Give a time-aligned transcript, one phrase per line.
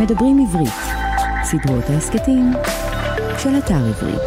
[0.00, 0.74] מדברים עברית,
[1.42, 2.52] סדרות ההסכתים
[3.38, 4.22] של אתר עברית.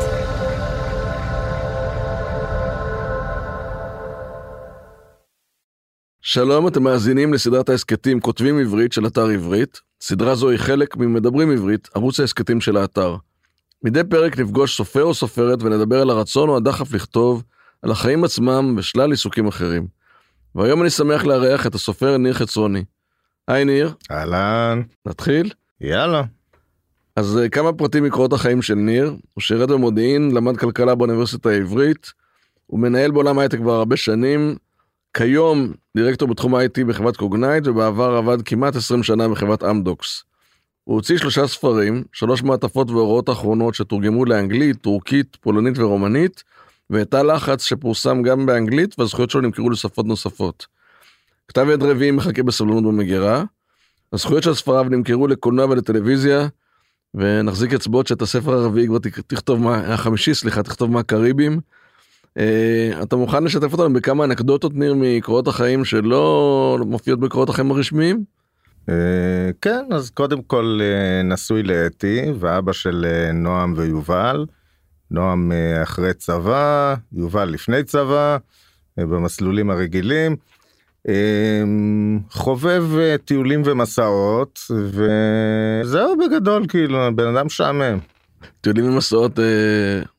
[6.22, 9.82] שלום, אתם מאזינים לסדרת ההסכתים כותבים עברית של אתר עברית.
[10.02, 13.16] סדרה זו היא חלק ממדברים עברית, ערוץ ההסכתים של האתר.
[13.84, 17.44] מדי פרק נפגוש סופר או סופרת ונדבר על הרצון או הדחף לכתוב,
[17.82, 19.88] על החיים עצמם ושלל עיסוקים אחרים.
[20.56, 22.84] והיום אני שמח לארח את הסופר ניר חצרוני.
[23.48, 25.52] היי ניר, אהלן, נתחיל?
[25.82, 26.24] יאללה.
[27.16, 32.12] אז אה, כמה פרטים מקורות החיים של ניר, הוא שירת במודיעין, למד כלכלה באוניברסיטה העברית,
[32.68, 34.56] הוא מנהל בעולם ההייטק כבר הרבה שנים,
[35.14, 40.24] כיום דירקטור בתחום ה-IT בחברת קוגנייט ובעבר עבד כמעט 20 שנה בחברת אמדוקס.
[40.84, 46.44] הוא הוציא שלושה ספרים, שלוש מעטפות והוראות אחרונות שתורגמו לאנגלית, טורקית, פולנית ורומנית,
[46.90, 50.66] והייתה לחץ שפורסם גם באנגלית והזכויות שלו נמכרו לשפות נוספות.
[51.48, 53.44] כתב יד רביעי מחכה בסבלנות במגירה.
[54.14, 56.48] הזכויות של ספריו נמכרו לקולנוע ולטלוויזיה,
[57.14, 61.60] ונחזיק אצבעות שאת הספר הרביעי כבר תכתוב מה, החמישי סליחה, תכתוב מהקריבים.
[62.40, 68.24] Uh, אתה מוכן לשתף אותנו בכמה אנקדוטות ניר מקורות החיים שלא מופיעות בקורות החיים הרשמיים?
[68.86, 68.92] Uh,
[69.62, 74.46] כן, אז קודם כל uh, נשוי לאתי ואבא של uh, נועם ויובל.
[75.12, 78.38] נועם uh, אחרי צבא, יובל לפני צבא,
[79.00, 80.36] uh, במסלולים הרגילים.
[81.08, 81.12] Uh,
[82.32, 88.00] חובב uh, טיולים ומסעות, וזהו בגדול, כאילו, בן אדם משעמם.
[88.62, 89.42] טיולים ומסעות uh,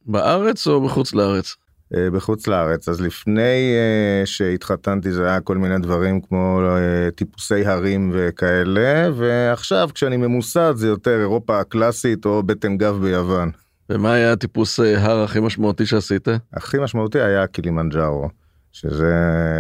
[0.07, 1.57] בארץ או בחוץ לארץ?
[1.97, 3.75] אה, בחוץ לארץ אז לפני
[4.23, 10.73] uh, שהתחתנתי זה היה כל מיני דברים כמו uh, טיפוסי הרים וכאלה ועכשיו כשאני ממוסד
[10.77, 13.51] זה יותר אירופה הקלאסית או בטן גב ביוון.
[13.91, 16.29] ומה היה הטיפוס הר הכי משמעותי שעשית?
[16.53, 18.42] הכי משמעותי היה קילימנג'ארו.
[18.73, 19.15] שזה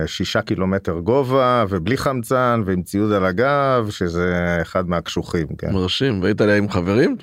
[0.06, 5.46] שישה קילומטר גובה ובלי חמצן ועם ציוד על הגב שזה אחד מהקשוחים.
[5.58, 5.72] כן.
[5.72, 7.16] מרשים והיית עליה עם חברים?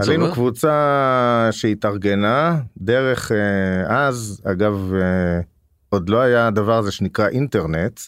[0.00, 3.32] עלינו קבוצה שהתארגנה דרך
[3.88, 4.92] אז אגב
[5.88, 8.00] עוד לא היה הדבר הזה שנקרא אינטרנט.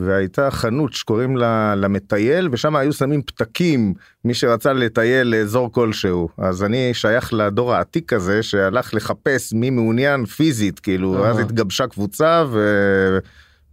[0.00, 3.94] והייתה חנות שקוראים לה למטייל ושם היו שמים פתקים
[4.24, 10.24] מי שרצה לטייל לאזור כלשהו אז אני שייך לדור העתיק הזה שהלך לחפש מי מעוניין
[10.24, 12.58] פיזית כאילו אז התגבשה קבוצה ו...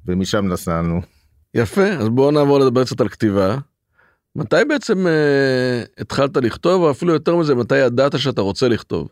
[0.07, 1.01] ומשם נסענו.
[1.53, 3.57] יפה אז בואו נעבור לדבר קצת על כתיבה.
[4.35, 9.07] מתי בעצם אה, התחלת לכתוב או אפילו יותר מזה מתי ידעת שאתה רוצה לכתוב.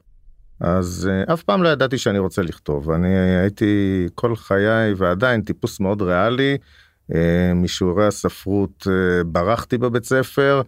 [0.59, 5.79] אז uh, אף פעם לא ידעתי שאני רוצה לכתוב אני הייתי כל חיי ועדיין טיפוס
[5.79, 6.57] מאוד ריאלי אה,
[7.55, 10.61] משיעורי הספרות אה, ברחתי בבית ספר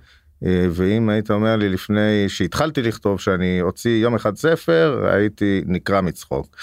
[0.46, 6.02] אה, ואם היית אומר לי לפני שהתחלתי לכתוב שאני אוציא יום אחד ספר הייתי נקרע
[6.02, 6.56] מצחוק.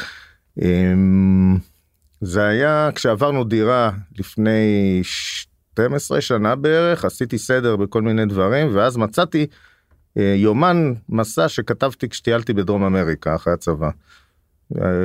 [2.21, 9.47] זה היה כשעברנו דירה לפני 12 שנה בערך עשיתי סדר בכל מיני דברים ואז מצאתי
[10.17, 13.91] יומן מסע שכתבתי כשטיילתי בדרום אמריקה אחרי הצבא.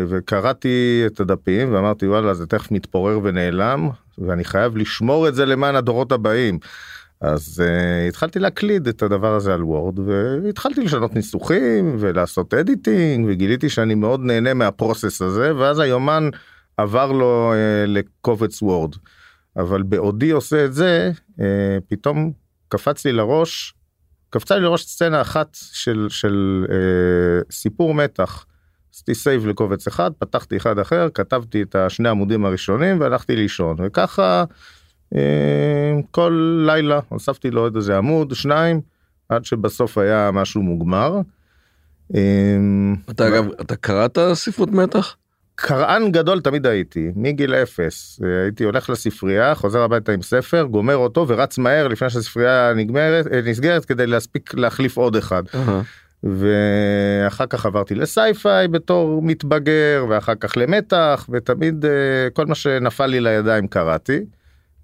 [0.09, 5.75] וקראתי את הדפים ואמרתי וואלה זה תכף מתפורר ונעלם ואני חייב לשמור את זה למען
[5.75, 6.59] הדורות הבאים.
[7.21, 13.69] אז אה, התחלתי להקליד את הדבר הזה על Word והתחלתי לשנות ניסוחים ולעשות editing וגיליתי
[13.69, 16.29] שאני מאוד נהנה מה process הזה ואז היומן
[16.77, 18.95] עבר לו אה, לקובץ Word.
[19.57, 21.41] אבל בעודי עושה את זה אה,
[21.87, 22.31] פתאום
[22.69, 23.73] קפץ לי לראש
[24.29, 28.45] קפצה לי לראש סצנה אחת של של אה, סיפור מתח.
[28.97, 34.43] עשיתי save לקובץ אחד פתחתי אחד אחר כתבתי את השני עמודים הראשונים והלכתי לישון וככה
[35.15, 38.81] אה, כל לילה הוספתי לו עוד איזה עמוד שניים
[39.29, 41.21] עד שבסוף היה משהו מוגמר.
[42.15, 42.21] אה,
[43.09, 45.15] אתה אגב אתה קראת ספרות מתח?
[45.55, 51.27] קראן גדול תמיד הייתי מגיל אפס הייתי הולך לספרייה חוזר הביתה עם ספר גומר אותו
[51.27, 55.43] ורץ מהר לפני שהספרייה נגמרת אה, נסגרת כדי להספיק להחליף עוד אחד.
[55.47, 56.06] Uh-huh.
[56.23, 61.91] ואחר כך עברתי לסייפיי בתור מתבגר ואחר כך למתח ותמיד אה,
[62.33, 64.19] כל מה שנפל לי לידיים קראתי.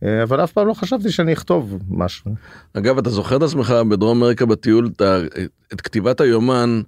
[0.03, 2.35] אה, אבל אף פעם לא חשבתי שאני אכתוב משהו.
[2.73, 5.01] אגב אתה זוכר את עצמך בדרום אמריקה בטיול את,
[5.73, 6.81] את כתיבת היומן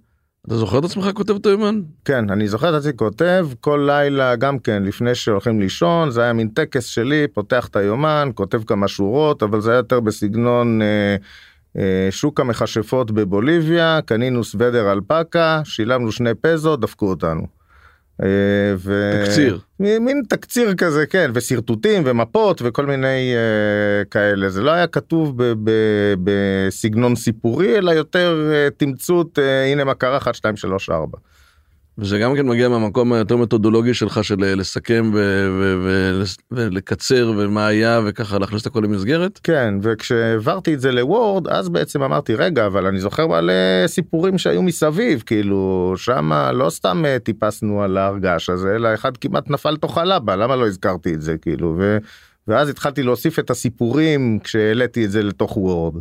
[0.47, 1.81] אתה זוכר את עצמך כותב את היומן?
[2.05, 6.33] כן אני זוכר את עצמי כותב כל לילה גם כן לפני שהולכים לישון זה היה
[6.33, 10.81] מין טקס שלי פותח את היומן כותב כמה שורות אבל זה היה יותר בסגנון.
[10.81, 11.15] אה, אה,
[12.11, 17.47] שוק המכשפות בבוליביה, קנינו סוודר אלפקה, שילמנו שני פזו, דפקו אותנו.
[18.23, 18.27] אה,
[18.77, 19.11] ו...
[19.23, 19.59] תקציר.
[19.79, 24.49] מין תקציר כזה, כן, ושרטוטים ומפות וכל מיני uh, כאלה.
[24.49, 25.37] זה לא היה כתוב
[26.23, 31.17] בסגנון סיפורי, אלא יותר uh, תמצות, uh, הנה מה קרה, 1, 2, 3, 4.
[31.97, 35.11] וזה גם כן מגיע מהמקום היותר מתודולוגי שלך של אה, לסכם
[36.51, 39.39] ולקצר ומה היה וככה להכניס את הכל למסגרת.
[39.43, 43.53] כן וכשהעברתי את זה לוורד אז בעצם אמרתי רגע אבל אני זוכר מלא
[43.87, 49.49] סיפורים שהיו מסביב כאילו שמה לא סתם אה, טיפסנו על ההרגש הזה אלא אחד כמעט
[49.49, 51.97] נפל תוך הלבה למה לא הזכרתי את זה כאילו ו...
[52.47, 55.93] ואז התחלתי להוסיף את הסיפורים כשהעליתי את זה לתוך וורד.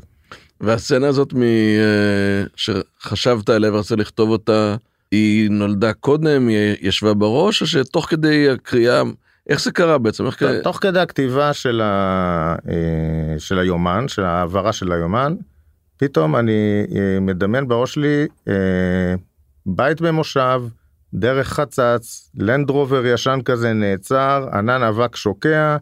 [0.61, 1.43] והסצנה הזאת מ...
[1.43, 4.77] אה, שחשבת עליה ורצית לכתוב אותה
[5.15, 9.03] היא נולדה קודם היא ישבה בראש או שתוך כדי הקריאה
[9.49, 10.43] איך זה קרה בעצם איך?
[10.63, 12.57] תוך כדי הכתיבה של, ה...
[12.69, 15.35] אה, של היומן של העברה של היומן
[15.97, 18.27] פתאום אני אה, מדמיין בראש שלי
[19.67, 20.63] בית במושב
[21.15, 25.77] דרך חצץ לנדרובר ישן כזה נעצר ענן אבק שוקע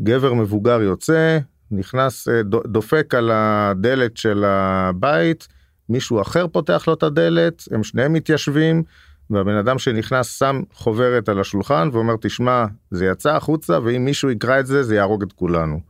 [0.00, 1.38] גבר מבוגר יוצא
[1.70, 2.28] נכנס
[2.64, 5.48] דופק על הדלת של הבית
[5.92, 8.82] מישהו אחר פותח לו את הדלת, הם שניהם מתיישבים,
[9.30, 14.60] והבן אדם שנכנס שם חוברת על השולחן ואומר תשמע זה יצא החוצה ואם מישהו יקרא
[14.60, 15.80] את זה זה יהרוג את כולנו.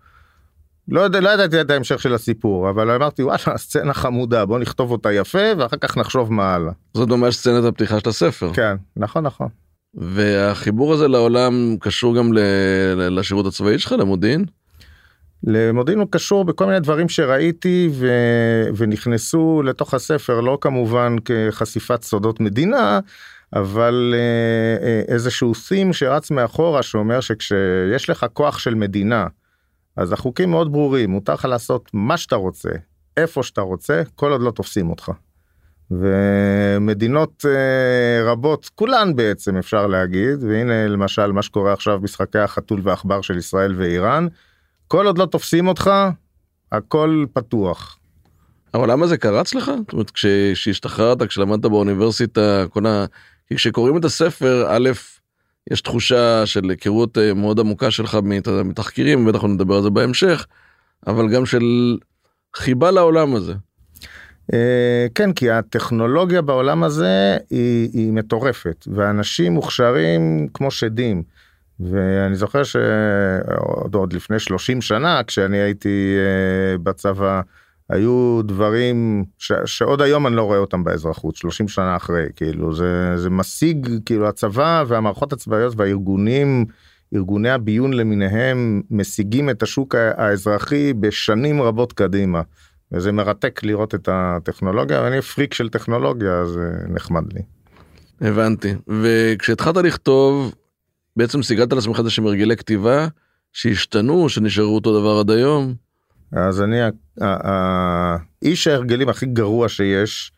[0.89, 4.91] לא, יודע, לא ידעתי את ההמשך של הסיפור אבל אמרתי וואלה סצנה חמודה בוא נכתוב
[4.91, 6.73] אותה יפה ואחר כך נחשוב מה הלאה.
[6.95, 8.53] זאת ממש סצנת הפתיחה של הספר.
[8.53, 9.49] כן נכון נכון.
[9.95, 12.31] והחיבור הזה לעולם קשור גם
[12.97, 14.45] לשירות הצבאי שלך למודיעין?
[15.45, 18.07] למודיעין הוא קשור בכל מיני דברים שראיתי ו...
[18.77, 23.01] ונכנסו לתוך הספר לא כמובן כחשיפת סודות מדינה
[23.53, 29.27] אבל אה, אה, איזשהו סים שרץ מאחורה שאומר שכשיש לך כוח של מדינה
[29.97, 32.71] אז החוקים מאוד ברורים מותר לך לעשות מה שאתה רוצה
[33.17, 35.11] איפה שאתה רוצה כל עוד לא תופסים אותך.
[35.91, 43.21] ומדינות uh, רבות כולן בעצם אפשר להגיד והנה למשל מה שקורה עכשיו משחקי החתול ועכבר
[43.21, 44.27] של ישראל ואיראן
[44.93, 45.91] כל עוד לא תופסים אותך,
[46.73, 47.99] הכל פתוח.
[48.75, 49.73] אבל למה זה קרץ לך?
[49.81, 53.05] זאת אומרת, כשהשתחררת, כשלמדת באוניברסיטה, כל ה...
[53.55, 54.91] כשקוראים את הספר, א',
[55.71, 58.19] יש תחושה של היכרות אה, מאוד עמוקה שלך
[58.65, 60.47] מתחקירים, בטח נדבר על זה בהמשך,
[61.07, 61.97] אבל גם של
[62.57, 63.55] חיבה לעולם הזה.
[64.53, 71.23] אה, כן, כי הטכנולוגיה בעולם הזה היא, היא מטורפת, ואנשים מוכשרים כמו שדים.
[71.81, 77.41] ואני זוכר שעוד לפני 30 שנה כשאני הייתי uh, בצבא
[77.89, 83.17] היו דברים ש, שעוד היום אני לא רואה אותם באזרחות 30 שנה אחרי כאילו זה
[83.17, 86.65] זה משיג כאילו הצבא והמערכות הצבאיות והארגונים
[87.15, 92.43] ארגוני הביון למיניהם משיגים את השוק האזרחי בשנים רבות קדימה.
[92.93, 97.41] וזה מרתק לראות את הטכנולוגיה ואני פריק של טכנולוגיה זה נחמד לי.
[98.21, 100.55] הבנתי וכשהתחלת לכתוב
[101.17, 103.07] בעצם סיגלת לעצמך איזה שהם הרגלי כתיבה
[103.53, 105.75] שהשתנו שנשארו אותו דבר עד היום.
[106.33, 106.77] אז אני
[107.21, 110.33] האיש ההרגלים הכי גרוע שיש.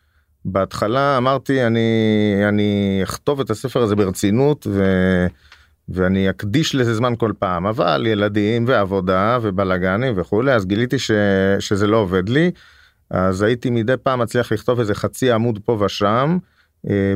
[0.45, 1.89] בהתחלה אמרתי אני
[2.49, 4.83] אני אכתוב את הספר הזה ברצינות ו...
[5.89, 11.11] ואני אקדיש לזה זמן כל פעם אבל ילדים ועבודה ובלאגנים וכולי אז גיליתי ש...
[11.59, 12.51] שזה לא עובד לי.
[13.09, 16.37] אז הייתי מדי פעם מצליח לכתוב איזה חצי עמוד פה ושם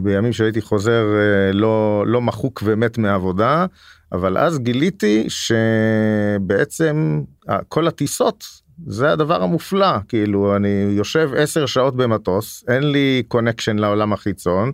[0.03, 3.65] בימים שהייתי חוזר אה, לא לא מחוק ומת מעבודה
[4.11, 7.21] אבל אז גיליתי שבעצם
[7.67, 8.43] כל הטיסות
[8.87, 14.71] זה הדבר המופלא כאילו אני יושב 10 שעות במטוס אין לי קונקשן לעולם החיצון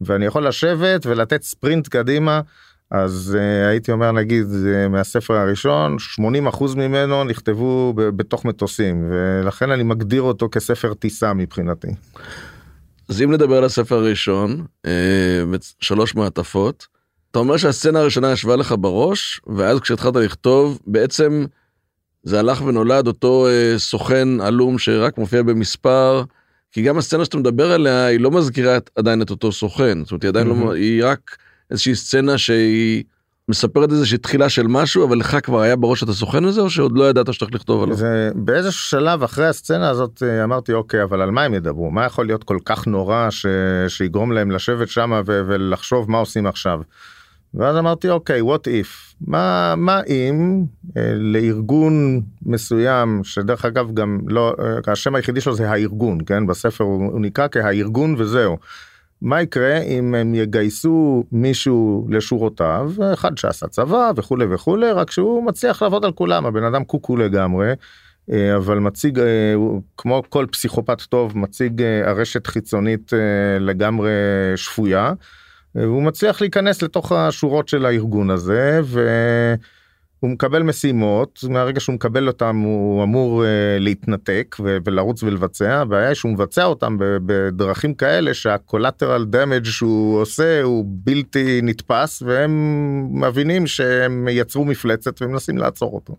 [0.00, 2.40] ואני יכול לשבת ולתת ספרינט קדימה
[2.90, 5.96] אז uh, הייתי אומר נגיד uh, מהספר הראשון
[6.52, 11.88] 80% ממנו נכתבו בתוך מטוסים ולכן אני מגדיר אותו כספר טיסה מבחינתי.
[13.10, 15.42] אז אם נדבר על הספר הראשון, אה,
[15.80, 16.86] שלוש מעטפות,
[17.30, 21.46] אתה אומר שהסצנה הראשונה ישבה לך בראש, ואז כשהתחלת לכתוב, בעצם
[22.22, 26.22] זה הלך ונולד אותו אה, סוכן עלום שרק מופיע במספר,
[26.72, 30.22] כי גם הסצנה שאתה מדבר עליה, היא לא מזכירה עדיין את אותו סוכן, זאת אומרת,
[30.22, 30.64] היא עדיין mm-hmm.
[30.64, 31.36] לא, היא רק
[31.70, 33.04] איזושהי סצנה שהיא
[33.50, 36.98] מספרת איזושהי תחילה של משהו אבל לך כבר היה בראש את הסוכן הזה או שעוד
[36.98, 37.96] לא ידעת שצריך לכתוב עליו?
[37.96, 42.04] זה באיזשהו שלב אחרי הסצנה הזאת אה, אמרתי אוקיי אבל על מה הם ידברו מה
[42.04, 43.46] יכול להיות כל כך נורא ש...
[43.88, 45.42] שיגרום להם לשבת שם ו...
[45.46, 46.80] ולחשוב מה עושים עכשיו.
[47.54, 50.64] ואז אמרתי אוקיי what if מה מה אם
[50.96, 56.84] אה, לארגון מסוים שדרך אגב גם לא אה, השם היחידי שלו זה הארגון כן בספר
[56.84, 58.56] הוא, הוא נקרא כהארגון וזהו.
[59.22, 65.82] מה יקרה אם הם יגייסו מישהו לשורותיו אחד שעשה צבא וכולי וכולי רק שהוא מצליח
[65.82, 67.72] לעבוד על כולם הבן אדם קוקו לגמרי.
[68.32, 69.54] אה, אבל מציג אה,
[69.96, 73.12] כמו כל פסיכופת טוב מציג אה, הרשת חיצונית
[73.60, 74.10] לגמרי
[74.56, 75.12] שפויה.
[75.74, 79.08] והוא מצליח להיכנס לתוך השורות של הארגון הזה ו...
[80.20, 83.46] הוא מקבל משימות מהרגע שהוא מקבל אותם הוא אמור uh,
[83.80, 90.62] להתנתק ו- ולרוץ ולבצע הבעיה היא שהוא מבצע אותם בדרכים כאלה שהקולטרל דמג' שהוא עושה
[90.62, 96.16] הוא בלתי נתפס והם מבינים שהם יצרו מפלצת ומנסים לעצור אותו.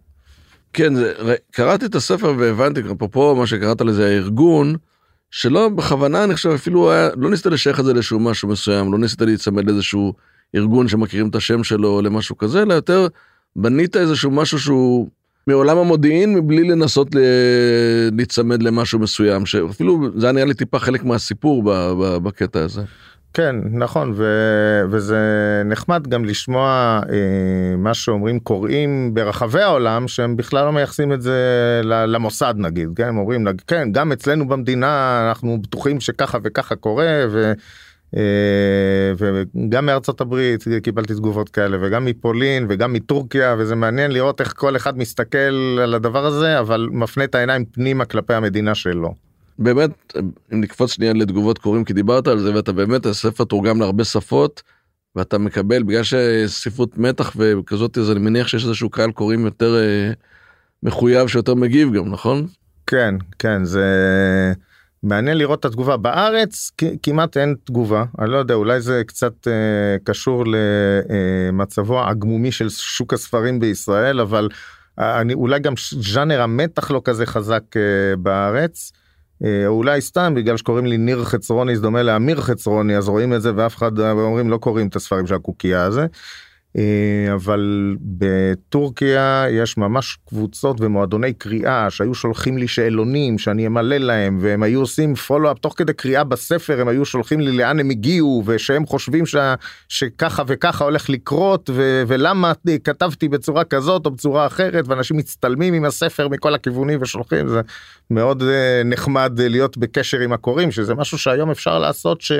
[0.74, 4.76] כן זה, קראתי את הספר והבנתי אפרופו מה שקראת לזה הארגון
[5.32, 9.00] שלא בכוונה אני חושב אפילו היה לא ניסית לשייך את זה לאיזשהו משהו מסוים לא
[9.00, 10.14] ניסית להיצמד לאיזשהו
[10.56, 13.08] ארגון שמכירים את השם שלו או למשהו כזה אלא יותר.
[13.56, 15.08] בנית איזשהו משהו שהוא
[15.48, 17.08] מעולם המודיעין מבלי לנסות
[18.12, 21.64] להיצמד למשהו מסוים שאפילו זה היה נראה לי טיפה חלק מהסיפור
[22.24, 22.82] בקטע הזה.
[23.34, 24.26] כן נכון ו...
[24.90, 25.20] וזה
[25.66, 31.38] נחמד גם לשמוע אה, מה שאומרים קוראים ברחבי העולם שהם בכלל לא מייחסים את זה
[31.84, 37.26] למוסד נגיד כן אומרים כן גם אצלנו במדינה אנחנו בטוחים שככה וככה קורה.
[37.32, 37.54] ו...
[38.18, 44.54] אה, וגם מארצות הברית קיבלתי תגובות כאלה וגם מפולין וגם מטורקיה וזה מעניין לראות איך
[44.56, 49.14] כל אחד מסתכל על הדבר הזה אבל מפנה את העיניים פנימה כלפי המדינה שלו.
[49.60, 50.14] באמת
[50.54, 54.62] אם נקפוץ שנייה לתגובות קוראים כי דיברת על זה ואתה באמת הספר תורגם להרבה שפות
[55.16, 60.12] ואתה מקבל בגלל שספרות מתח וכזאת אז אני מניח שיש איזשהו קהל קוראים יותר אה,
[60.84, 62.48] מחויב שיותר מגיב גם נכון?
[62.88, 63.86] כן כן זה.
[65.04, 66.72] מעניין לראות את התגובה בארץ
[67.04, 70.44] כמעט אין תגובה אני לא יודע אולי זה קצת אה, קשור
[71.52, 74.50] למצבו אה, הגמומי של שוק הספרים בישראל אבל
[75.00, 78.92] אה, אני אולי גם ז'אנר המתח לא כזה חזק אה, בארץ.
[79.44, 83.42] אה, אולי סתם בגלל שקוראים לי ניר חצרוני זה דומה לאמיר חצרוני אז רואים את
[83.42, 86.02] זה ואף אחד אה, אומרים לא קוראים את הספרים של הקוקייה הזה.
[86.02, 86.08] אה,
[87.34, 94.64] אבל בטורקיה יש ממש קבוצות ומועדוני קריאה שהיו שולחים לי שאלונים שאני אמלא להם והם
[94.64, 98.86] היו עושים פולו-אפ תוך כדי קריאה בספר הם היו שולחים לי לאן הם הגיעו ושהם
[98.86, 99.36] חושבים ש...
[99.90, 102.04] שככה וככה הולך לקרות ו...
[102.08, 102.52] ולמה
[102.84, 107.48] כתבתי בצורה כזאת או בצורה אחרת ואנשים מצטלמים עם הספר מכל הכיוונים ושולחים.
[107.48, 107.62] זה
[108.12, 112.32] מאוד אה, נחמד להיות בקשר עם הקוראים שזה משהו שהיום אפשר לעשות ש...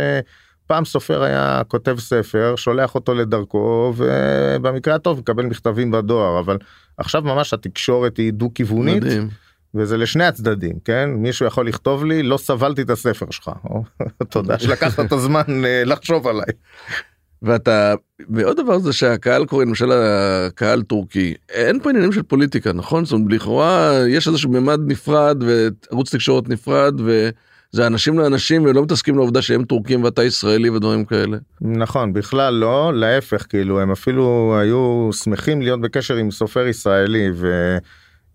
[0.72, 6.58] פעם סופר היה כותב ספר שולח אותו לדרכו ובמקרה הטוב מקבל מכתבים בדואר אבל
[6.98, 9.04] עכשיו ממש התקשורת היא דו כיוונית.
[9.04, 9.30] מדהים.
[9.76, 13.52] וזה לשני הצדדים כן מישהו יכול לכתוב לי לא סבלתי את הספר שלך
[14.30, 16.54] תודה שלקחת את הזמן אה, לחשוב עליי.
[17.42, 17.94] ואתה
[18.30, 23.14] ועוד דבר זה שהקהל קורא למשל הקהל טורקי אין פה עניינים של פוליטיקה נכון זאת
[23.14, 27.02] אומרת לכאורה יש איזשהו ממד נפרד וערוץ תקשורת נפרד.
[27.06, 27.30] ו...
[27.72, 31.38] זה אנשים לאנשים ולא מתעסקים לעובדה שהם טורקים ואתה ישראלי ודברים כאלה.
[31.62, 37.32] נכון בכלל לא להפך כאילו הם אפילו היו שמחים להיות בקשר עם סופר ישראלי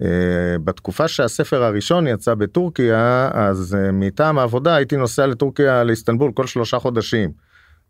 [0.01, 6.47] ובתקופה uh, שהספר הראשון יצא בטורקיה אז uh, מטעם העבודה הייתי נוסע לטורקיה לאיסטנבול כל
[6.47, 7.46] שלושה חודשים.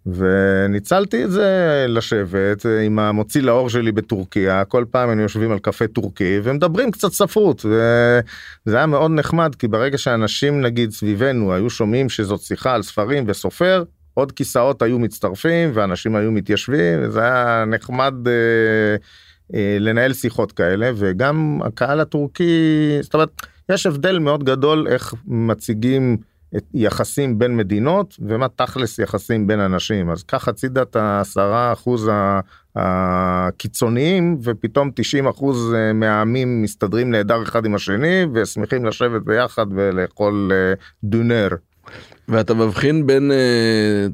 [0.06, 5.86] וניצלתי את זה לשבת עם המוציא לאור שלי בטורקיה כל פעם הם יושבים על קפה
[5.86, 12.08] טורקי ומדברים קצת ספרות וזה היה מאוד נחמד כי ברגע שאנשים נגיד סביבנו היו שומעים
[12.08, 13.84] שזאת שיחה על ספרים וסופר
[14.14, 18.32] עוד כיסאות היו מצטרפים ואנשים היו מתיישבים וזה היה נחמד אה,
[19.54, 23.30] אה, לנהל שיחות כאלה וגם הקהל הטורקי זאת אומרת
[23.68, 26.35] יש הבדל מאוד גדול איך מציגים.
[26.75, 32.10] יחסים בין מדינות ומה תכלס יחסים בין אנשים אז קח הצידה את העשרה אחוז
[32.76, 40.50] הקיצוניים ופתאום 90 אחוז אה, מהעמים מסתדרים נהדר אחד עם השני ושמחים לשבת ביחד ולאכול
[40.52, 41.48] אה, דונר.
[42.28, 44.12] ואתה מבחין בין uh,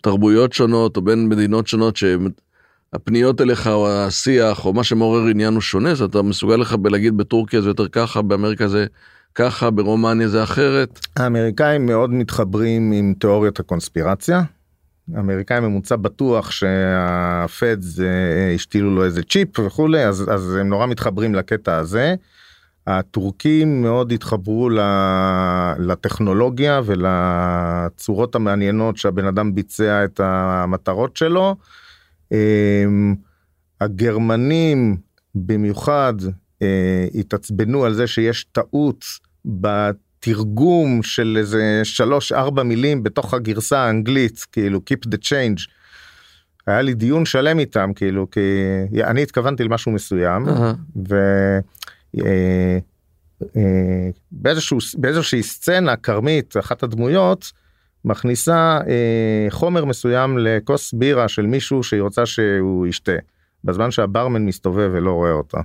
[0.00, 5.60] תרבויות שונות או בין מדינות שונות שהפניות אליך או השיח או מה שמעורר עניין הוא
[5.60, 8.86] שונה אז אתה מסוגל לך בלהגיד בטורקיה זה יותר ככה באמריקה זה
[9.34, 11.00] ככה, ברומניה זה אחרת.
[11.16, 14.42] האמריקאים מאוד מתחברים עם תיאוריות הקונספירציה.
[15.14, 21.34] האמריקאים ממוצע בטוח שהפדס אה, השתילו לו איזה צ'יפ וכולי אז אז הם נורא מתחברים
[21.34, 22.14] לקטע הזה.
[22.86, 24.70] הטורקים מאוד התחברו
[25.78, 31.56] לטכנולוגיה ולצורות המעניינות שהבן אדם ביצע את המטרות שלו.
[32.32, 33.14] אמ,
[33.80, 34.96] הגרמנים
[35.34, 36.14] במיוחד
[37.14, 39.04] התעצבנו על זה שיש טעות
[39.44, 45.68] בתרגום של איזה שלוש ארבע מילים בתוך הגרסה האנגלית כאילו keep the change.
[46.66, 48.40] היה לי דיון שלם איתם כאילו כי
[49.04, 51.00] אני התכוונתי למשהו מסוים uh-huh.
[54.32, 57.52] ובאיזשהו אה, באיזושהי סצנה כרמית אחת הדמויות
[58.04, 63.12] מכניסה אה, חומר מסוים לכוס בירה של מישהו שהיא רוצה שהוא ישתה
[63.64, 65.60] בזמן שהברמן מסתובב ולא רואה אותה.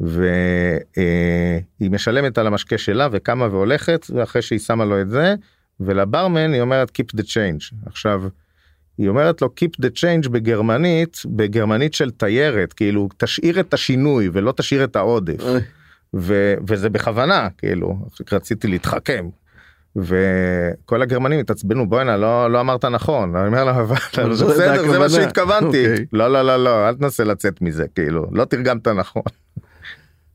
[0.00, 5.34] והיא משלמת על המשקה שלה וקמה והולכת ואחרי שהיא שמה לו את זה
[5.80, 8.22] ולברמן היא אומרת keep the change עכשיו
[8.98, 14.52] היא אומרת לו keep the change בגרמנית, בגרמנית של תיירת, כאילו תשאיר את השינוי ולא
[14.52, 15.42] תשאיר את העודף.
[16.14, 17.96] ו, וזה בכוונה, כאילו,
[18.32, 19.28] רציתי להתחכם.
[19.96, 24.98] וכל הגרמנים התעצבנו בואנה לא לא אמרת נכון אני אומר להם אבל בסדר זה הכוונה."
[24.98, 26.06] מה שהתכוונתי אוקיי.
[26.12, 29.22] לא לא לא לא אל תנסה לצאת מזה כאילו לא תרגמת נכון.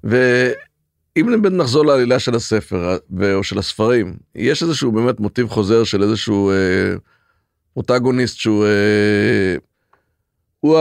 [0.04, 6.04] ואם נחזור לעלילה של הספר ו- או של הספרים יש איזשהו באמת מוטיב חוזר של
[6.04, 6.56] איזשהו אה,
[7.74, 9.56] פרוטגוניסט שהוא אה,
[10.60, 10.78] הוא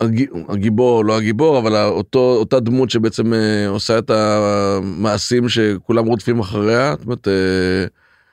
[0.00, 6.38] הג- הגיבור לא הגיבור אבל אותו אותה דמות שבעצם אה, עושה את המעשים שכולם רודפים
[6.38, 7.86] אחריה זאת אומרת אה,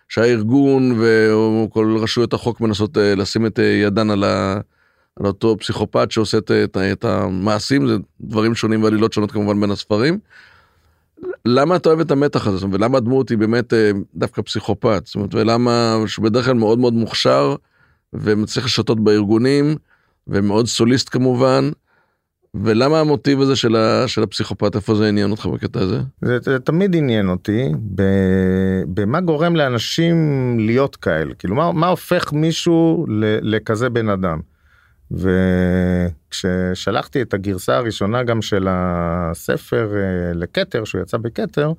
[0.09, 4.59] שהארגון וכל רשויות החוק מנסות אה, לשים את אה, ידן על, ה,
[5.19, 9.71] על אותו פסיכופת שעושה את, את, את המעשים זה דברים שונים ועלילות שונות כמובן בין
[9.71, 10.19] הספרים.
[11.45, 15.35] למה אתה אוהב את המתח הזה ולמה הדמות היא באמת אה, דווקא פסיכופת זאת אומרת
[15.35, 17.55] ולמה שהוא בדרך כלל מאוד מאוד מוכשר
[18.13, 19.75] ומצליח לשתות בארגונים
[20.27, 21.69] ומאוד סוליסט כמובן.
[22.55, 25.99] ולמה המוטיב הזה של, ה, של הפסיכופת איפה זה עניין אותך בקטע הזה?
[26.21, 28.03] זה, זה תמיד עניין אותי ב,
[28.87, 30.17] במה גורם לאנשים
[30.59, 34.39] להיות כאלה כאילו מה, מה הופך מישהו ל, לכזה בן אדם.
[36.31, 41.71] וכששלחתי את הגרסה הראשונה גם של הספר אה, לכתר שהוא יצא בכתר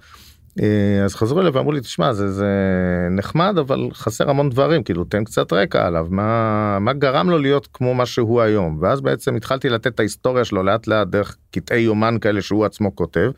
[0.61, 2.49] אה, אז חזרו אליי ואמרו לי תשמע זה זה
[3.11, 7.69] נחמד אבל חסר המון דברים כאילו תן קצת רקע עליו מה מה גרם לו להיות
[7.73, 11.81] כמו מה שהוא היום ואז בעצם התחלתי לתת את ההיסטוריה שלו לאט לאט דרך קטעי
[11.81, 13.31] יומן כאלה שהוא עצמו כותב.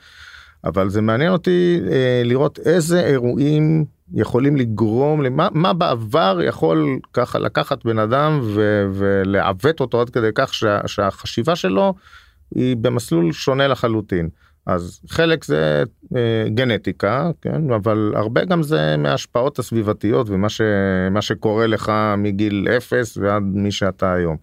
[0.65, 7.39] אבל זה מעניין אותי אה, לראות איזה אירועים יכולים לגרום למה מה בעבר יכול ככה
[7.39, 11.95] לקחת בן אדם ו, ולעוות אותו עד כדי כך שה, שהחשיבה שלו
[12.55, 14.29] היא במסלול שונה לחלוטין.
[14.67, 15.83] אז חלק זה
[16.17, 20.61] אה, גנטיקה כן אבל הרבה גם זה מההשפעות הסביבתיות ומה ש,
[21.21, 24.37] שקורה לך מגיל אפס ועד מי שאתה היום.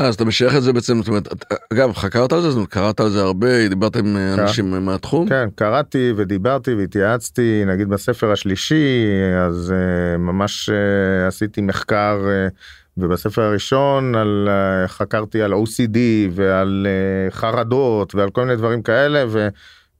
[0.00, 1.28] אה, אז אתה משייך את זה בעצם זאת אומרת
[1.72, 4.42] אגב חקרת על זה זאת אומרת קראת על זה הרבה דיברת עם כן.
[4.42, 5.28] אנשים מהתחום.
[5.28, 9.06] כן קראתי ודיברתי והתייעצתי נגיד בספר השלישי
[9.46, 12.54] אז uh, ממש uh, עשיתי מחקר uh,
[12.96, 15.98] ובספר הראשון על uh, חקרתי על OCD
[16.30, 19.48] ועל uh, חרדות ועל כל מיני דברים כאלה ו,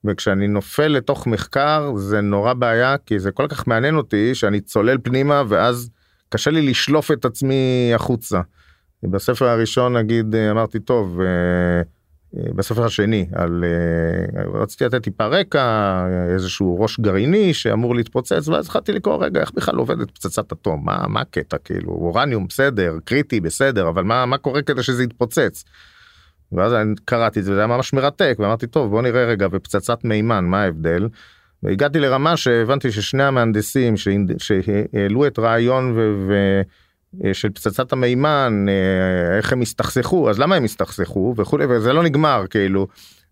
[0.05, 4.97] וכשאני נופל לתוך מחקר זה נורא בעיה כי זה כל כך מעניין אותי שאני צולל
[5.03, 5.89] פנימה ואז
[6.29, 8.41] קשה לי לשלוף את עצמי החוצה.
[9.03, 11.19] בספר הראשון נגיד אה, אמרתי טוב.
[11.19, 11.23] Uh,
[12.37, 18.47] אה, בספר השני על אה, רציתי לתת טיפה רקע אה, איזשהו ראש גרעיני שאמור להתפוצץ
[18.47, 22.97] ואז התחלתי לקרוא רגע איך בכלל עובדת פצצת אטום מה מה הקטע כאילו אורניום בסדר
[23.05, 25.63] קריטי בסדר אבל מה מה קורה כדי שזה יתפוצץ.
[26.51, 30.03] ואז אני קראתי את זה זה היה ממש מרתק ואמרתי טוב בוא נראה רגע בפצצת
[30.03, 31.07] מימן מה ההבדל.
[31.63, 33.93] והגעתי לרמה שהבנתי ששני המהנדסים
[34.37, 36.25] שהעלו את רעיון ו...
[36.27, 36.61] ו...
[37.25, 42.03] אה, של פצצת המימן אה, איך הם הסתכסכו אז למה הם הסתכסכו וכולי וזה לא
[42.03, 42.87] נגמר כאילו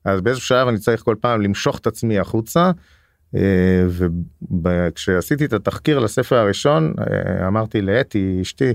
[0.05, 2.71] אז באיזשהו שלב אני צריך כל פעם למשוך את עצמי החוצה.
[3.35, 3.85] אה,
[4.63, 6.93] וכשעשיתי את התחקיר לספר הראשון
[7.47, 8.73] אמרתי לאתי אשתי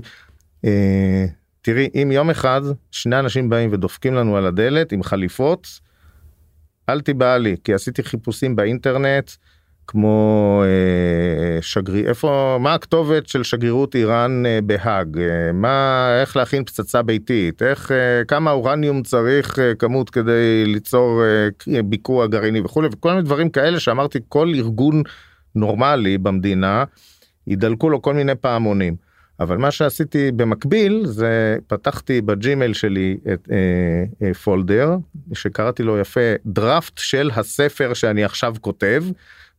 [1.61, 5.67] תראי אם יום אחד שני אנשים באים ודופקים לנו על הדלת עם חליפות
[6.89, 9.31] אל תיבהלי כי עשיתי חיפושים באינטרנט
[9.87, 15.19] כמו אה, שגריר איפה מה הכתובת של שגרירות איראן אה, בהאג?
[15.19, 17.61] אה, מה איך להכין פצצה ביתית?
[17.61, 23.21] איך אה, כמה אורניום צריך אה, כמות כדי ליצור אה, ביקוע גרעיני וכולי וכל מיני
[23.21, 25.03] דברים כאלה שאמרתי כל ארגון
[25.55, 26.83] נורמלי במדינה
[27.47, 29.05] ידלקו לו כל מיני פעמונים.
[29.39, 34.97] אבל מה שעשיתי במקביל זה פתחתי ב Gmail שלי את אה, אה, folder
[35.33, 39.03] שקראתי לו יפה דראפט של הספר שאני עכשיו כותב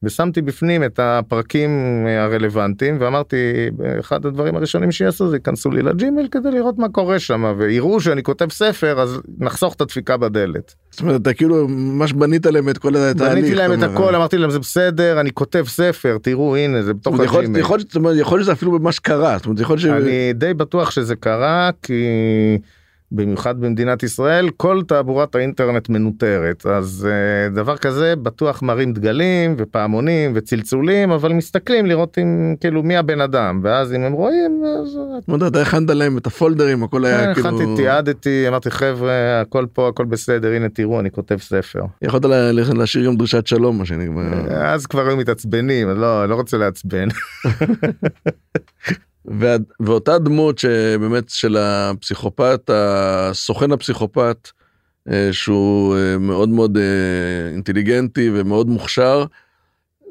[0.03, 1.71] ושמתי בפנים את הפרקים
[2.07, 3.37] אה, הרלוונטיים ואמרתי
[4.01, 8.01] אחד הדברים הראשונים שיעשו זה ייכנסו לי ל Gmail כדי לראות מה קורה שם ויראו
[8.01, 10.75] שאני כותב ספר אז נחסוך את הדפיקה בדלת.
[10.91, 13.33] זאת אומרת אתה כאילו ממש בנית להם את כל התהליך.
[13.33, 13.83] בניתי להם את.
[13.83, 17.57] הכל אמרתי להם זה בסדר אני כותב ספר תראו הנה זה בתוך אומרת, יכול- להיות-
[18.43, 19.37] שזה אפילו ממש קרה.
[19.97, 22.05] אני די בטוח שזה קרה כי
[23.13, 30.33] במיוחד במדינת ישראל כל תעבורת האינטרנט מנוטרת אז uh, דבר כזה בטוח מרים דגלים ופעמונים
[30.35, 35.53] וצלצולים אבל מסתכלים לראות אם כאילו מי הבן אדם ואז אם הם רואים אז אומרת,
[35.53, 37.49] אתה הכנת להם את הפולדרים הכל היה אה, כאילו.
[37.49, 42.53] הכנתי תיעדתי אמרתי חבר'ה הכל פה הכל בסדר הנה תראו אני כותב ספר יכולת לה-
[42.53, 44.23] להשאיר גם דרישת שלום מה שנקרא.
[44.75, 47.09] אז כבר היו מתעצבנים לא לא רוצה לעצבן
[49.81, 54.49] ואותה דמות שבאמת של הפסיכופת הסוכן הפסיכופת
[55.11, 59.25] אה, שהוא אה, מאוד מאוד אה, אינטליגנטי ומאוד מוכשר.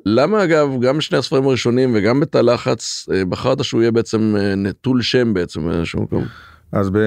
[0.05, 5.33] למה אגב גם שני הספרים הראשונים וגם בתא לחץ בחרת שהוא יהיה בעצם נטול שם
[5.33, 6.25] בעצם באיזשהו מקום.
[6.71, 6.97] אז ב...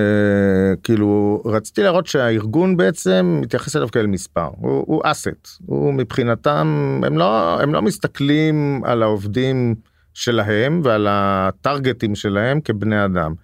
[0.83, 7.18] כאילו רציתי להראות שהארגון בעצם מתייחס אליו כאל מספר הוא, הוא אסט הוא מבחינתם הם
[7.18, 9.75] לא הם לא מסתכלים על העובדים
[10.18, 13.35] שלהם ועל הטרגטים שלהם כבני אדם.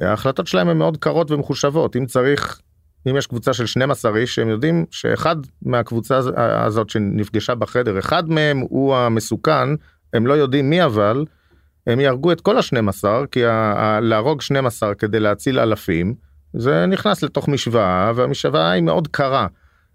[0.00, 2.60] ההחלטות שלהם הן מאוד קרות ומחושבות אם צריך
[3.08, 8.58] אם יש קבוצה של 12 איש שהם יודעים שאחד מהקבוצה הזאת שנפגשה בחדר אחד מהם
[8.58, 9.68] הוא המסוכן
[10.12, 11.24] הם לא יודעים מי אבל
[11.86, 13.40] הם יהרגו את כל ה-12 כי
[14.00, 16.14] להרוג 12 כדי להציל אלפים
[16.52, 19.46] זה נכנס לתוך משוואה והמשוואה היא מאוד קרה.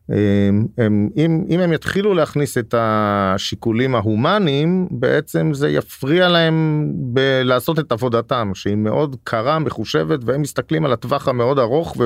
[0.10, 7.42] הם, הם, אם, אם הם יתחילו להכניס את השיקולים ההומניים בעצם זה יפריע להם ב-
[7.44, 11.98] לעשות את עבודתם שהיא מאוד קרה מחושבת והם מסתכלים על הטווח המאוד ארוך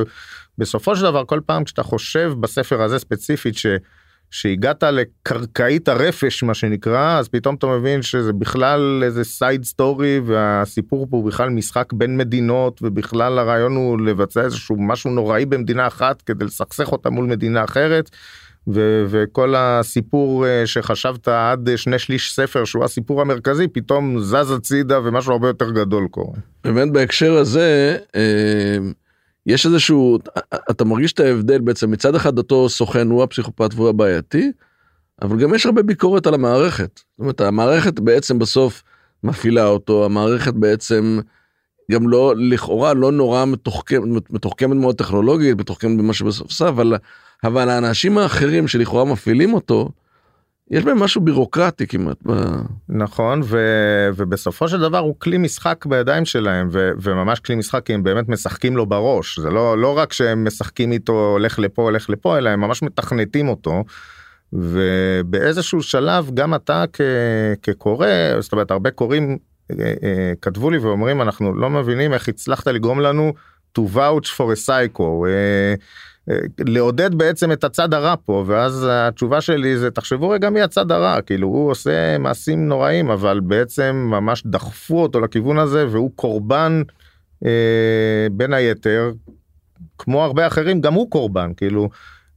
[0.58, 3.66] ובסופו של דבר כל פעם כשאתה חושב בספר הזה ספציפית ש...
[4.32, 11.08] שהגעת לקרקעית הרפש מה שנקרא אז פתאום אתה מבין שזה בכלל איזה side story והסיפור
[11.10, 16.22] פה הוא בכלל משחק בין מדינות ובכלל הרעיון הוא לבצע איזשהו משהו נוראי במדינה אחת
[16.22, 18.10] כדי לסכסך אותה מול מדינה אחרת.
[18.68, 25.00] ו- וכל הסיפור אה, שחשבת עד שני שליש ספר שהוא הסיפור המרכזי פתאום זז הצידה
[25.04, 26.38] ומשהו הרבה יותר גדול קורה.
[26.64, 28.78] באמת בהקשר הזה אה,
[29.46, 30.20] יש איזשהו
[30.72, 34.52] אתה מרגיש את ההבדל בעצם מצד אחד אותו סוכן הוא הפסיכופת והוא הבעייתי
[35.22, 36.96] אבל גם יש הרבה ביקורת על המערכת.
[36.96, 38.84] זאת אומרת המערכת בעצם בסוף
[39.24, 41.20] מפעילה אותו המערכת בעצם
[41.92, 46.94] גם לא לכאורה לא נורא מתוחכמת מתוחכמת מאוד טכנולוגית מתוחכמת במה שבסוף עושה אבל
[47.44, 49.90] אבל האנשים האחרים שלכאורה מפעילים אותו.
[50.72, 52.18] יש בהם משהו בירוקרטי כמעט.
[52.90, 53.58] נכון ו...
[54.16, 56.92] ובסופו של דבר הוא כלי משחק בידיים שלהם ו...
[57.02, 60.92] וממש כלי משחק כי הם באמת משחקים לו בראש זה לא לא רק שהם משחקים
[60.92, 63.84] איתו הולך לפה הולך לפה אלא הם ממש מתכנתים אותו.
[64.54, 67.02] ובאיזשהו שלב גם אתה כ...
[67.62, 68.08] כקורא
[68.40, 69.38] זאת אומרת הרבה קוראים
[69.72, 73.34] אה, אה, כתבו לי ואומרים אנחנו לא מבינים איך הצלחת לגרום לנו
[73.78, 75.26] to vouch for a psycho.
[76.60, 81.22] לעודד בעצם את הצד הרע פה ואז התשובה שלי זה תחשבו רגע מי הצד הרע
[81.22, 86.82] כאילו הוא עושה מעשים נוראים אבל בעצם ממש דחפו אותו לכיוון הזה והוא קורבן
[87.46, 89.12] אה, בין היתר
[89.98, 91.90] כמו הרבה אחרים גם הוא קורבן כאילו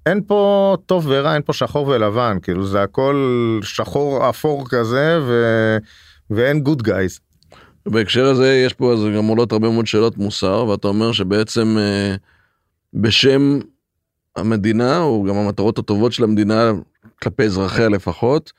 [0.07, 5.33] אין פה טוב ורע אין פה שחור ולבן כאילו זה הכל שחור אפור כזה ו...
[6.31, 7.21] ואין גוד גייז.
[7.87, 12.15] בהקשר הזה יש פה אז גם עולות הרבה מאוד שאלות מוסר ואתה אומר שבעצם אה,
[12.95, 13.59] בשם
[14.39, 16.73] המדינה, או גם המטרות הטובות של המדינה
[17.23, 18.53] כלפי אזרחיה לפחות,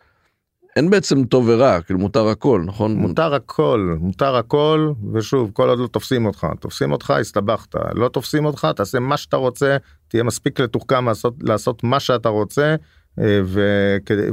[0.75, 2.95] אין בעצם טוב ורע, כאילו מותר הכל, נכון?
[2.95, 8.45] מותר הכל, מותר הכל, ושוב, כל עוד לא תופסים אותך, תופסים אותך, הסתבכת, לא תופסים
[8.45, 12.75] אותך, תעשה מה שאתה רוצה, תהיה מספיק לתוחכם לעשות, לעשות מה שאתה רוצה,
[13.19, 13.61] אה, ו...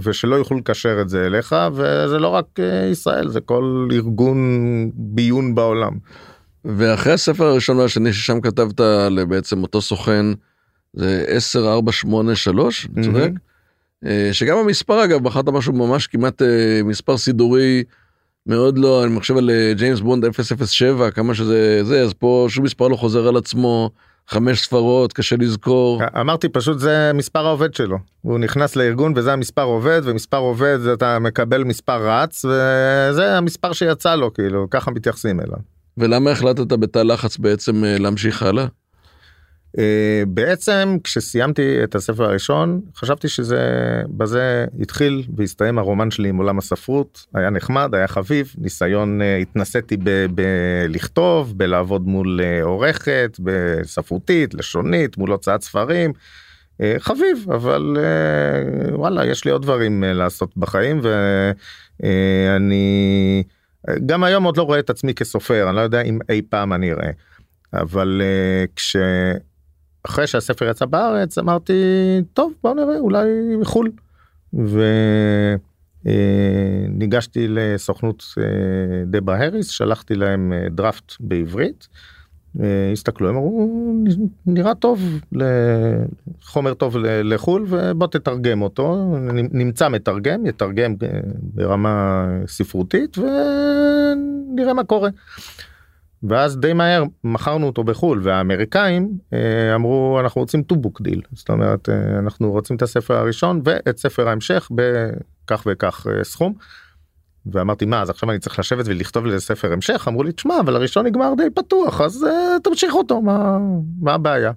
[0.02, 4.40] ושלא יוכלו לקשר את זה אליך, וזה לא רק אה, ישראל, זה כל ארגון
[4.94, 5.92] ביון בעולם.
[6.64, 8.80] ואחרי הספר הראשון והשני ששם כתבת
[9.10, 10.26] לבעצם אותו סוכן,
[10.96, 13.30] זה 10483, אני צודק?
[14.04, 17.84] אה, שגם המספר אגב, בחרת משהו ממש כמעט אה, מספר סידורי
[18.46, 20.24] מאוד לא, אני מחשב על אה, ג'יימס בונד
[20.66, 23.90] 007, כמה שזה זה, אז פה שום מספר לא חוזר על עצמו.
[24.28, 29.62] חמש ספרות קשה לזכור אמרתי פשוט זה מספר העובד שלו הוא נכנס לארגון וזה המספר
[29.62, 35.58] עובד ומספר עובד אתה מקבל מספר רץ וזה המספר שיצא לו כאילו ככה מתייחסים אליו.
[35.98, 38.66] ולמה החלטת בתא לחץ בעצם להמשיך הלאה?
[39.78, 43.62] אה, בעצם כשסיימתי את הספר הראשון חשבתי שזה
[44.08, 49.96] בזה התחיל והסתיים הרומן שלי עם עולם הספרות היה נחמד היה חביב ניסיון אה, התנסיתי
[50.34, 56.12] בלכתוב בלעבוד מול אה, עורכת בספרותית לשונית מול הוצאת ספרים.
[56.98, 57.96] חביב אבל
[58.92, 61.00] וואלה יש לי עוד דברים לעשות בחיים
[62.22, 63.42] ואני
[64.06, 66.92] גם היום עוד לא רואה את עצמי כסופר אני לא יודע אם אי פעם אני
[66.92, 67.10] אראה.
[67.72, 68.22] אבל
[68.76, 68.96] כש...
[70.08, 71.72] אחרי שהספר יצא בארץ אמרתי
[72.34, 73.90] טוב בוא נראה אולי מחול.
[76.04, 78.44] וניגשתי אה, לסוכנות אה,
[79.06, 81.88] דברה הריס שלחתי להם אה, דראפט בעברית.
[82.92, 83.94] הסתכלו הם אמרו
[84.46, 85.20] נראה טוב
[86.42, 89.16] חומר טוב לחול ובוא תתרגם אותו
[89.52, 90.94] נמצא מתרגם יתרגם
[91.54, 95.10] ברמה ספרותית ונראה מה קורה.
[96.22, 101.48] ואז די מהר מכרנו אותו בחול והאמריקאים אה, אמרו אנחנו רוצים to book deal זאת
[101.48, 106.54] אומרת אה, אנחנו רוצים את הספר הראשון ואת ספר ההמשך בכך וכך אה, סכום.
[107.52, 110.76] ואמרתי מה אז עכשיו אני צריך לשבת ולכתוב לזה ספר המשך אמרו לי תשמע אבל
[110.76, 112.26] הראשון נגמר די פתוח אז
[112.62, 113.58] תמשיך אותו מה
[114.00, 114.52] מה הבעיה.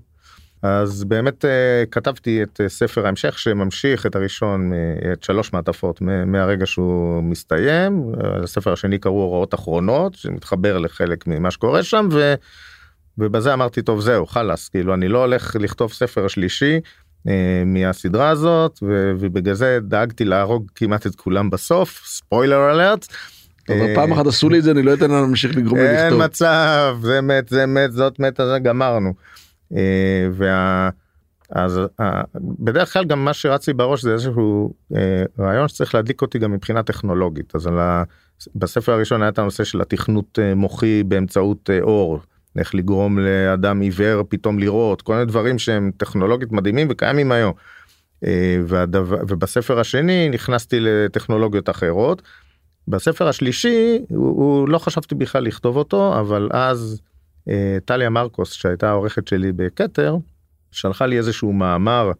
[0.61, 1.47] אז באמת uh,
[1.91, 4.71] כתבתי את uh, ספר ההמשך שממשיך את הראשון
[5.13, 8.11] את שלוש מעטפות מהרגע שהוא מסתיים
[8.43, 12.33] הספר השני קראו הוראות אחרונות שמתחבר לחלק ממה שקורה שם ו,
[13.17, 16.79] ובזה אמרתי טוב זהו חלאס כאילו אני לא הולך לכתוב ספר שלישי
[17.27, 23.07] אה, מהסדרה הזאת ו- ובגלל זה דאגתי להרוג כמעט את כולם בסוף ספוילר אלרט.
[23.69, 26.05] אבל פעם אחת עשו לי את זה אני לא אתן להם להמשיך לגרום לי אין
[26.05, 26.21] לכתוב.
[26.21, 29.13] מצב זה מת זה מת זאת מתה זה גמרנו.
[29.75, 30.89] אה, וה...
[31.51, 36.21] אז אה, בדרך כלל גם מה שרץ לי בראש זה איזשהו אה, רעיון שצריך להדליק
[36.21, 38.03] אותי גם מבחינה טכנולוגית אז על ה...
[38.55, 42.19] בספר הראשון היה את הנושא של התכנות מוחי באמצעות אור
[42.57, 47.53] איך לגרום לאדם עיוור פתאום לראות כל מיני דברים שהם טכנולוגית מדהימים וקיימים היום.
[48.65, 52.21] והדבר, ובספר השני נכנסתי לטכנולוגיות אחרות.
[52.87, 57.01] בספר השלישי הוא, הוא לא חשבתי בכלל לכתוב אותו אבל אז
[57.85, 60.17] טליה מרקוס שהייתה העורכת שלי בכתר
[60.71, 62.11] שלחה לי איזשהו מאמר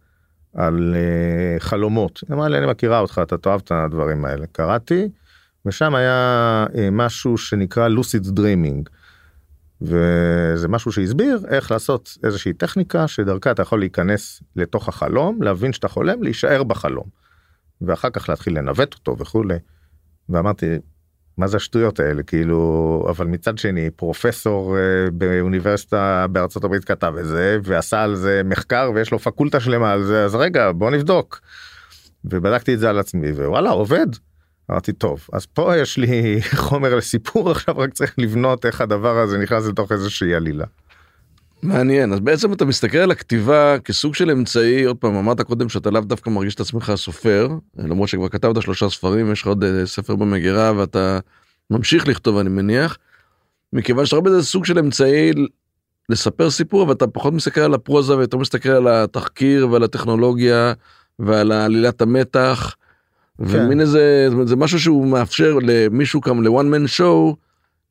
[0.54, 2.24] על אה, חלומות.
[2.28, 5.10] היא אמרה לי אני מכירה אותך אתה תאהב את הדברים האלה קראתי
[5.66, 8.90] ושם היה אה, משהו שנקרא לוסיד דרימינג.
[9.82, 15.88] וזה משהו שהסביר איך לעשות איזושהי טכניקה שדרכה אתה יכול להיכנס לתוך החלום להבין שאתה
[15.88, 17.06] חולם להישאר בחלום.
[17.82, 19.58] ואחר כך להתחיל לנווט אותו וכולי.
[20.30, 20.78] ואמרתי
[21.40, 27.26] מה זה השטויות האלה כאילו אבל מצד שני פרופסור uh, באוניברסיטה בארצות הברית כתב את
[27.26, 31.42] זה ועשה על זה מחקר ויש לו פקולטה שלמה על זה אז רגע בוא נבדוק.
[32.26, 34.08] ובדקתי את זה על עצמי ווואלה עובד.
[34.72, 39.38] אמרתי טוב אז פה יש לי חומר לסיפור עכשיו רק צריך לבנות איך הדבר הזה
[39.38, 40.66] נכנס לתוך איזושהי עלילה.
[41.64, 45.92] מעניין אז בעצם אתה מסתכל על הכתיבה כסוג של אמצעי עוד פעם אמרת קודם שאתה
[45.92, 49.86] לאו דווקא מרגיש את עצמך סופר למרות שכבר כתבת שלושה ספרים יש לך עוד אה,
[49.86, 51.20] ספר במגירה ואתה
[51.70, 52.98] ממשיך לכתוב אני מניח.
[53.74, 55.32] מכיוון שאתה רואה בזה סוג של אמצעי
[56.10, 60.74] לספר סיפור אבל אתה פחות מסתכל על הפרוזה ויותר מסתכל על התחקיר ועל הטכנולוגיה
[61.20, 62.76] ועל עלילת המתח.
[63.40, 67.36] ומין איזה זה משהו שהוא מאפשר למישהו כמו לוואן מן שואו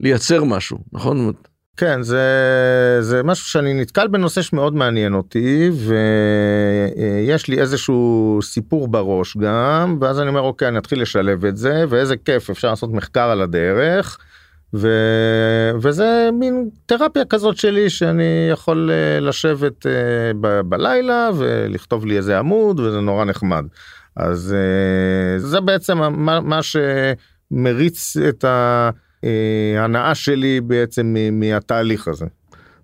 [0.00, 1.32] לייצר משהו נכון
[1.78, 2.22] כן זה
[3.00, 10.20] זה משהו שאני נתקל בנושא שמאוד מעניין אותי ויש לי איזשהו סיפור בראש גם ואז
[10.20, 14.18] אני אומר אוקיי אני אתחיל לשלב את זה ואיזה כיף אפשר לעשות מחקר על הדרך.
[14.74, 14.88] ו...
[15.82, 19.92] וזה מין תרפיה כזאת שלי שאני יכול אה, לשבת אה,
[20.40, 23.64] ב- בלילה ולכתוב לי איזה עמוד וזה נורא נחמד.
[24.16, 28.44] אז אה, זה בעצם מה, מה שמריץ את
[29.78, 32.26] ההנאה שלי בעצם מהתהליך הזה.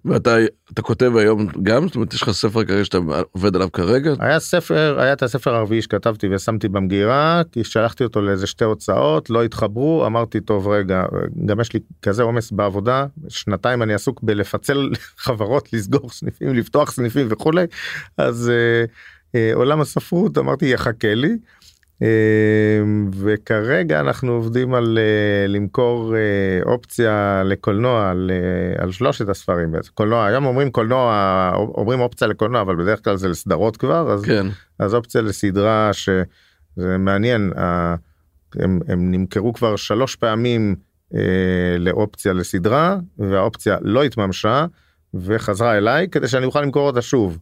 [0.05, 0.37] ואתה
[0.73, 2.99] אתה כותב היום גם זאת אומרת יש לך ספר כרגע שאתה
[3.33, 8.23] עובד עליו כרגע היה ספר היה את הספר הרביעי שכתבתי ושמתי במגירה כי שלחתי אותו
[8.23, 11.05] לאיזה שתי הוצאות לא התחברו אמרתי טוב רגע
[11.47, 14.91] גם יש לי כזה עומס בעבודה שנתיים אני עסוק בלפצל
[15.25, 17.67] חברות לסגור סניפים לפתוח סניפים וכולי
[18.19, 18.85] אז אה,
[19.35, 21.39] אה, עולם הספרות אמרתי יחכה לי.
[22.03, 22.09] אה,
[23.13, 29.91] וכרגע אנחנו עובדים על אה, למכור אה, אופציה לקולנוע על, אה, על שלושת הספרים בעצם.
[29.95, 34.47] קולנוע היום אומרים קולנוע אומרים אופציה לקולנוע אבל בדרך כלל זה לסדרות כבר אז כן
[34.79, 37.53] אז אופציה לסדרה שזה מעניין
[38.55, 40.75] הם, הם נמכרו כבר שלוש פעמים
[41.79, 44.67] לאופציה לסדרה והאופציה לא התממשה
[45.15, 47.39] וחזרה אליי כדי שאני אוכל למכור אותה שוב.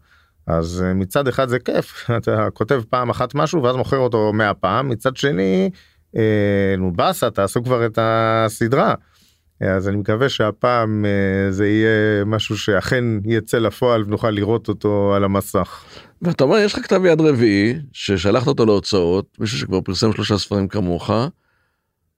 [0.46, 4.54] אז אה, מצד אחד זה כיף אתה כותב פעם אחת משהו ואז מוכר אותו 100
[4.54, 5.70] פעם מצד שני
[6.16, 8.94] אה, נו באסה תעשו כבר את הסדרה.
[9.60, 15.24] אז אני מקווה שהפעם אה, זה יהיה משהו שאכן יצא לפועל ונוכל לראות אותו על
[15.24, 15.84] המסך.
[16.22, 20.68] ואתה אומר יש לך כתב יד רביעי ששלחת אותו להוצאות מישהו שכבר פרסם שלושה ספרים
[20.68, 21.10] כמוך.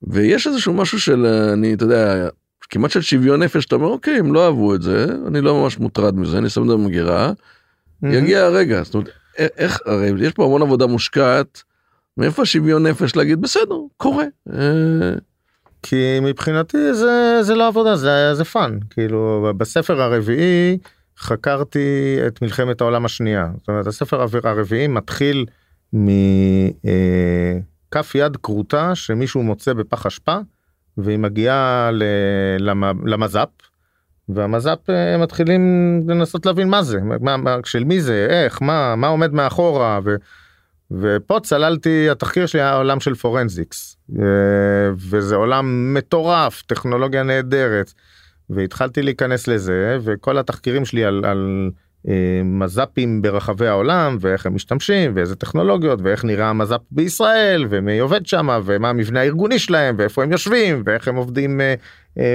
[0.03, 2.29] ויש איזשהו משהו של אני אתה יודע
[2.71, 5.79] כמעט של שוויון נפש אתה אומר אוקיי הם לא אהבו את זה אני לא ממש
[5.79, 7.33] מוטרד מזה אני שם את זה במגירה.
[8.13, 9.13] יגיע הרגע זאת אומרת א-
[9.57, 11.63] איך הרי יש פה המון עבודה מושקעת.
[12.17, 14.25] מאיפה השוויון נפש להגיד בסדר קורה.
[14.53, 14.59] אה,
[15.83, 20.79] כי מבחינתי זה זה לא עבודה זה זה fun כאילו בספר הרביעי
[21.19, 21.79] חקרתי
[22.27, 25.47] את מלחמת העולם השנייה זאת אומרת הספר הרב- הרביעי מתחיל
[25.93, 26.05] מכף
[28.15, 30.37] יד כרותה שמישהו מוצא בפח אשפה
[30.99, 31.91] והיא מגיעה
[33.05, 33.49] למז"פ
[34.29, 35.63] והמז"פ אה, מתחילים
[36.09, 40.01] לנסות להבין מה זה מה, מה, של מי זה איך מה מה עומד מאחורה.
[40.05, 40.15] ו...
[40.91, 44.25] ופה צללתי התחקיר שלי היה עולם של פורנזיקס אה,
[44.97, 47.93] וזה עולם מטורף טכנולוגיה נהדרת
[48.51, 51.71] והתחלתי להיכנס לזה וכל התחקירים שלי על, על
[52.09, 58.27] אה, מז"פים ברחבי העולם ואיך הם משתמשים ואיזה טכנולוגיות ואיך נראה המז"פ בישראל ומי עובד
[58.27, 61.61] שם ומה המבנה הארגוני שלהם ואיפה הם יושבים ואיך הם עובדים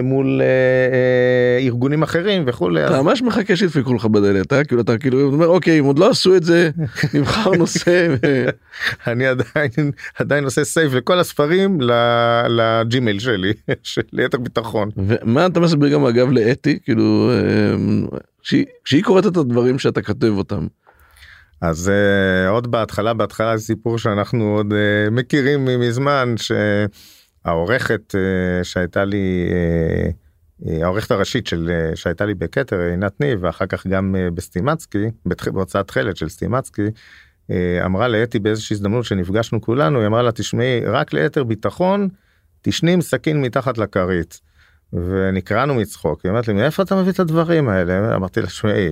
[0.03, 2.85] מול אה, אה, ארגונים אחרים וכולי.
[2.87, 4.63] אתה ממש מחכה שידפקו לך בדלת, אה?
[4.63, 6.69] כאילו אתה כאילו אומר אוקיי אם עוד לא עשו את זה
[7.13, 8.15] נבחר נושא.
[9.07, 11.79] אני עדיין עדיין עושה סייב לכל הספרים
[12.49, 14.89] ל Gmail שלי של ליתר ביטחון.
[14.97, 17.75] ומה אתה מסביר גם אגב לאתי כאילו אה,
[18.41, 20.67] שהיא- כשהיא קוראת את הדברים שאתה כותב אותם.
[21.61, 24.75] אז אה, עוד בהתחלה בהתחלה סיפור שאנחנו עוד אה,
[25.11, 27.18] מכירים מזמן שהעורכת
[28.15, 33.87] אה, שהייתה לי אה, אה, העורכת הראשית של שהייתה לי בכתר עינת ניב ואחר כך
[33.87, 36.87] גם בסטימצקי בהוצאת תכלת של סטימצקי
[37.85, 42.09] אמרה לאתי באיזושהי הזדמנות שנפגשנו כולנו היא אמרה לה תשמעי רק ליתר ביטחון
[42.61, 44.41] תשני עם סכין מתחת לכרית.
[44.93, 48.15] ונקרענו מצחוק, היא אומרת לי מאיפה אתה מביא את הדברים האלה?
[48.15, 48.89] אמרתי לה שמעי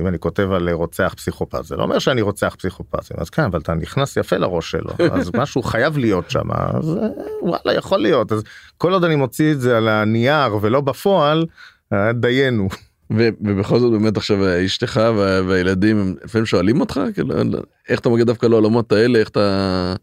[0.00, 3.60] אם אני כותב על רוצח פסיכופת זה לא אומר שאני רוצח פסיכופת, אז כן אבל
[3.60, 7.08] אתה נכנס יפה לראש שלו אז משהו חייב להיות שם אז אה,
[7.42, 8.42] וואלה יכול להיות אז
[8.78, 11.46] כל עוד אני מוציא את זה על הנייר ולא בפועל
[11.92, 12.68] אה, דיינו.
[13.10, 17.34] ובכל זאת באמת עכשיו אשתך וה- והילדים לפעמים שואלים אותך כאילו
[17.88, 19.94] איך אתה מגיע דווקא לעולמות האלה איך אתה אה,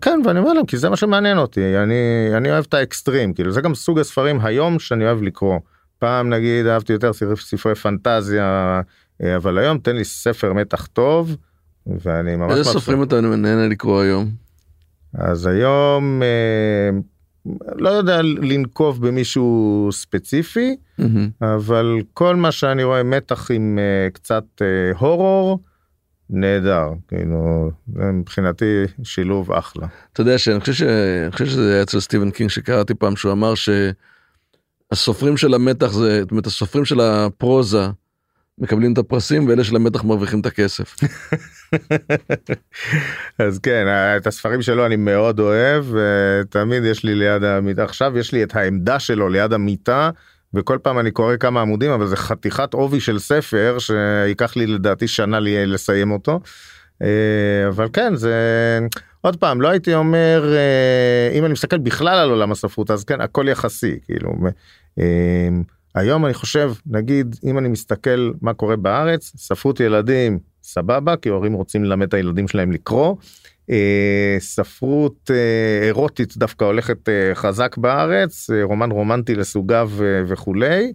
[0.00, 3.52] כן ואני אומר להם כי זה מה שמעניין אותי אני אני אוהב את האקסטרים כאילו
[3.52, 5.58] זה גם סוג הספרים היום שאני אוהב לקרוא
[5.98, 8.80] פעם נגיד אהבתי יותר ספרי, ספרי פנטזיה
[9.22, 11.36] אה, אבל היום תן לי ספר מתח טוב
[11.86, 12.70] ואני ממש איזה.
[12.70, 14.30] סופרים אתה נהנה לקרוא היום.
[15.14, 16.98] אז היום אה,
[17.76, 21.28] לא יודע לנקוב במישהו ספציפי מהמם.
[21.42, 25.60] אבל כל מה שאני רואה מתח עם אה, קצת אה, הורור
[26.30, 29.86] נהדר כאילו מבחינתי שילוב אחלה.
[30.12, 30.82] אתה יודע שאני חושב ש-
[31.22, 33.54] אני חושב שזה היה אצל סטיבן קינג שקראתי פעם שהוא אמר
[34.92, 37.86] שהסופרים של המתח זה זאת אומרת הסופרים של הפרוזה
[38.58, 40.96] מקבלים את הפרסים ואלה של המתח מרוויחים את הכסף.
[43.38, 43.86] אז כן
[44.16, 48.56] את הספרים שלו אני מאוד אוהב ותמיד יש לי ליד המיטה עכשיו יש לי את
[48.56, 50.10] העמדה שלו ליד המיטה
[50.54, 55.08] וכל פעם אני קורא כמה עמודים אבל זה חתיכת עובי של ספר שייקח לי לדעתי
[55.08, 56.40] שנה לי לסיים אותו.
[57.02, 58.34] אה, אבל כן זה
[59.20, 63.20] עוד פעם לא הייתי אומר אה, אם אני מסתכל בכלל על עולם הספרות אז כן
[63.20, 64.32] הכל יחסי כאילו
[64.98, 65.48] אה,
[65.94, 71.52] היום אני חושב נגיד אם אני מסתכל מה קורה בארץ ספרות ילדים סבבה כי הורים
[71.52, 73.14] רוצים ללמד את הילדים שלהם לקרוא.
[73.70, 79.90] אה, ספרות אה, אירוטית דווקא הולכת אה, חזק בארץ רומן רומנטי לסוגיו
[80.28, 80.92] וכולי.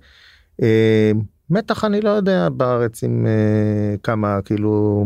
[1.50, 3.28] מתח אני לא יודע בארץ עם
[4.04, 5.06] כמה כאילו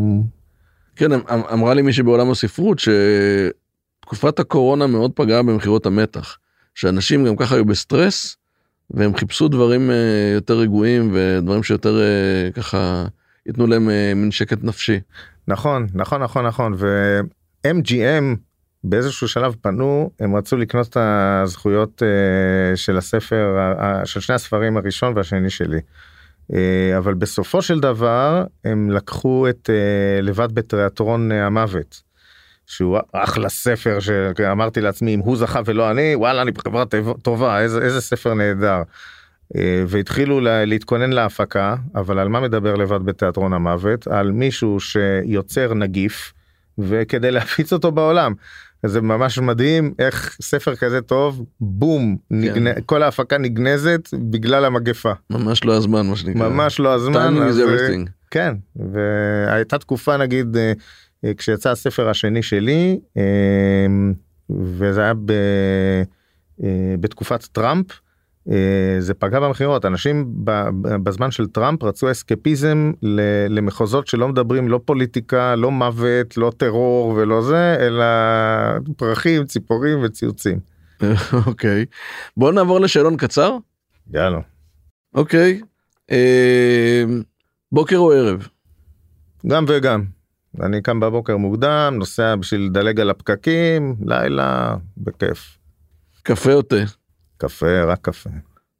[0.96, 6.36] כן אמ- אמ- אמרה לי מישהי בעולם הספרות שתקופת הקורונה מאוד פגעה במכירות המתח
[6.74, 8.36] שאנשים גם ככה היו בסטרס
[8.90, 9.90] והם חיפשו דברים
[10.34, 12.00] יותר רגועים ודברים שיותר
[12.54, 13.06] ככה
[13.46, 15.00] ייתנו להם מין שקט נפשי.
[15.48, 16.74] נכון נכון נכון נכון
[17.66, 18.36] ו-MGM
[18.84, 24.76] באיזשהו שלב פנו הם רצו לקנות את הזכויות אה, של הספר ה- של שני הספרים
[24.76, 25.78] הראשון והשני שלי.
[26.54, 32.08] אה, אבל בסופו של דבר הם לקחו את אה, לבד בתיאטרון אה, המוות.
[32.66, 37.60] שהוא אחלה ספר שאמרתי לעצמי אם הוא זכה ולא אני וואלה אני בחברה טוב- טובה
[37.60, 38.82] איזה איזה ספר נהדר.
[39.86, 46.32] והתחילו לה- להתכונן להפקה אבל על מה מדבר לבד בתיאטרון המוות על מישהו שיוצר נגיף
[46.78, 48.32] וכדי להפיץ אותו בעולם.
[48.86, 52.80] זה ממש מדהים איך ספר כזה טוב בום נגנ...
[52.80, 56.48] כל ההפקה נגנזת בגלל המגפה ממש לא הזמן מה שנקרא.
[56.48, 57.96] ממש לא הזמן אז, אה.
[58.30, 60.72] כן והייתה תקופה נגיד אה,
[61.24, 63.00] אה, כשיצא הספר השני שלי
[64.50, 65.32] וזה היה ב,
[67.00, 67.86] בתקופת טראמפ
[68.98, 70.32] זה פגע במכירות אנשים
[71.02, 72.92] בזמן של טראמפ רצו אסקפיזם
[73.48, 78.04] למחוזות שלא מדברים לא פוליטיקה לא מוות לא טרור ולא זה אלא
[78.96, 80.58] פרחים ציפורים וציוצים.
[81.46, 81.84] אוקיי.
[82.36, 83.56] בוא נעבור לשאלון קצר.
[84.12, 84.40] יאללה.
[85.14, 85.60] אוקיי.
[86.10, 87.04] אה,
[87.72, 88.48] בוקר או ערב?
[89.46, 90.04] גם וגם.
[90.60, 95.58] אני קם בבוקר מוקדם נוסע בשביל לדלג על הפקקים לילה בכיף.
[96.22, 96.76] קפה או תה?
[97.38, 98.30] קפה רק קפה.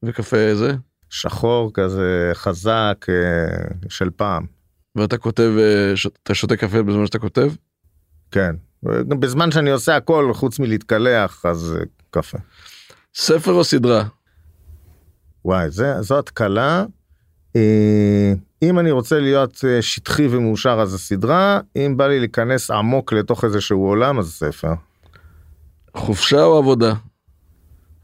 [0.02, 0.72] וקפה איזה?
[1.10, 4.46] שחור כזה חזק אה, של פעם.
[4.96, 5.92] ואתה כותב, אה,
[6.22, 7.52] אתה שותה קפה בזמן שאתה כותב?
[8.30, 8.56] כן.
[9.08, 12.38] בזמן שאני עושה הכל חוץ מלהתקלח אז אה, קפה.
[13.14, 14.04] ספר או סדרה?
[15.44, 16.84] וואי זה זו התקלה.
[18.62, 23.86] אם אני רוצה להיות שטחי ומאושר אז הסדרה אם בא לי להיכנס עמוק לתוך איזשהו
[23.86, 24.72] עולם אז ספר.
[25.96, 26.94] חופשה או עבודה?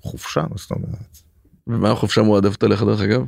[0.05, 1.19] חופשה מה זאת אומרת.
[1.67, 3.25] ומה החופשה מועדפת עליך דרך אגב?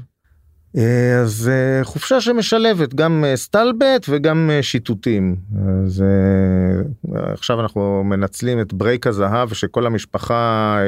[0.76, 5.36] אה, אז אה, חופשה שמשלבת גם אה, סטלבט וגם שיטוטים.
[5.86, 6.04] אז
[7.33, 10.79] עכשיו אנחנו מנצלים את break הזהב שכל המשפחה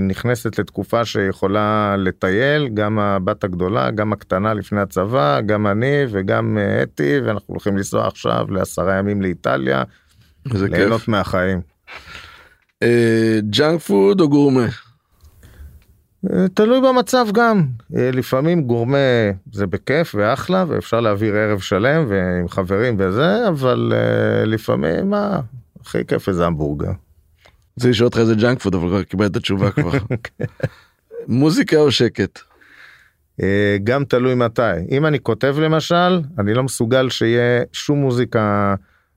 [0.00, 7.20] נכנסת לתקופה שיכולה לטייל, גם הבת הגדולה, גם הקטנה לפני הצבא, גם אני וגם אתי,
[7.24, 9.82] ואנחנו הולכים לנסוע עכשיו לעשרה ימים לאיטליה,
[10.54, 11.60] ליהנות מהחיים.
[13.50, 14.66] junk food או גורמה?
[16.32, 18.98] אה, תלוי במצב גם, אה, לפעמים גורמה
[19.52, 25.40] זה בכיף ואחלה ואפשר להעביר ערב שלם ועם חברים וזה, אבל אה, לפעמים מה,
[25.80, 26.92] הכי כיף איזה המבורגר.
[27.76, 29.90] רוצה לשאול אותך איזה junk food אבל קיבלת את התשובה כבר.
[31.28, 32.38] מוזיקה או שקט?
[33.84, 34.62] גם תלוי מתי.
[34.90, 38.74] אם אני כותב למשל, אני לא מסוגל שיהיה שום מוזיקה.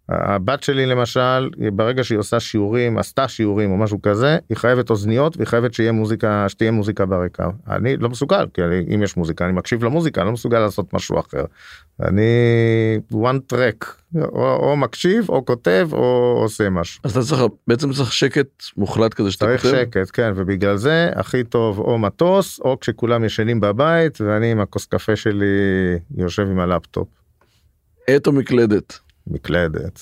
[0.09, 5.37] הבת שלי למשל ברגע שהיא עושה שיעורים עשתה שיעורים או משהו כזה היא חייבת אוזניות
[5.37, 9.45] והיא חייבת שיהיה מוזיקה שתהיה מוזיקה ברקע אני לא מסוגל כי אני, אם יש מוזיקה
[9.45, 11.45] אני מקשיב למוזיקה אני לא מסוגל לעשות משהו אחר.
[12.03, 12.29] אני
[13.13, 13.85] one track
[14.21, 17.01] או, או מקשיב או כותב או עושה משהו.
[17.03, 19.75] אז אתה צריך בעצם צריך שקט מוחלט כזה שאתה צריך כותב?
[19.75, 24.85] שקט כן ובגלל זה הכי טוב או מטוס או כשכולם ישנים בבית ואני עם הכוס
[24.85, 25.45] קפה שלי
[26.17, 27.07] יושב עם הלפטופ.
[28.07, 29.08] עט או מקלדת?
[29.29, 30.01] מקלדת.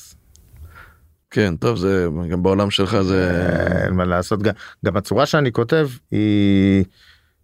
[1.32, 3.32] כן טוב זה גם בעולם שלך זה
[3.86, 4.54] אין מה לעשות גם
[4.86, 6.86] גם הצורה שאני כותב היא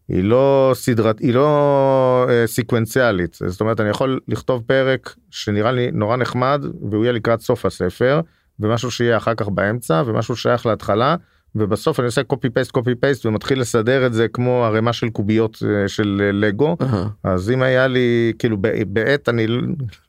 [0.08, 5.92] היא לא סדרת היא לא אה, סקוונציאלית זאת אומרת אני יכול לכתוב פרק שנראה לי
[5.92, 8.22] נורא נחמד והוא יהיה לקראת סוף הספר
[8.60, 11.16] ומשהו שיהיה אחר כך באמצע ומשהו שייך להתחלה
[11.56, 15.58] ובסוף אני עושה קופי פייסט קופי פייסט ומתחיל לסדר את זה כמו ערימה של קוביות
[15.66, 16.96] אה, של אה, לגו uh-huh.
[17.24, 19.48] אז אם היה לי כאילו בעת אני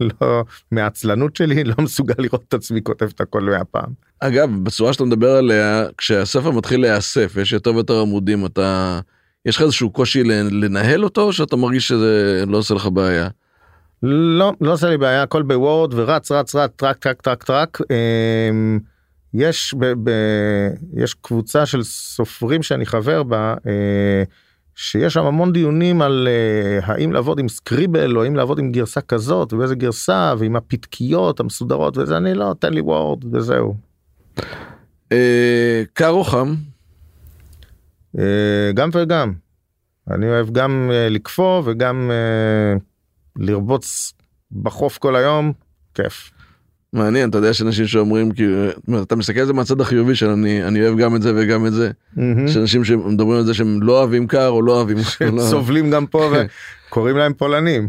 [0.01, 3.93] לא מעצלנות שלי לא מסוגל לראות את עצמי כותב את הכל מהפעם.
[4.21, 9.01] אגב בצורה שאתה מדבר עליה כשהספר מתחיל להיאסף יש יותר ויותר עמודים אתה
[9.47, 13.29] יש לך איזשהו קושי לנהל אותו או שאתה מרגיש שזה לא עושה לך בעיה.
[14.03, 17.81] לא לא עושה לי בעיה הכל בוורד ורץ רץ רץ טרק טרק טרק טרק.
[17.91, 18.51] אה,
[19.35, 20.11] יש, ב, ב,
[20.93, 24.23] יש קבוצה של סופרים שאני חבר בה, אה,
[24.75, 29.01] שיש שם המון דיונים על אה, האם לעבוד עם סקריבל או האם לעבוד עם גרסה
[29.01, 33.75] כזאת ובאיזה גרסה ועם הפתקיות המסודרות וזה אני לא תן לי וורד וזהו.
[35.13, 36.55] אה, קר או חם?
[38.75, 39.33] גם וגם.
[40.11, 42.11] אני אוהב גם לקפוא וגם
[43.37, 44.13] לרבוץ
[44.53, 45.53] בחוף כל היום
[45.95, 46.34] כיף.
[46.95, 50.65] מעניין אתה יודע יש אנשים שאומרים כאילו אתה מסתכל על זה מהצד החיובי של אני
[50.65, 51.91] אני אוהב גם את זה וגם את זה.
[52.47, 54.99] יש אנשים שמדברים על זה שהם לא אוהבים קר או לא אוהבים
[55.51, 56.33] סובלים גם פה
[56.89, 57.89] וקוראים להם פולנים.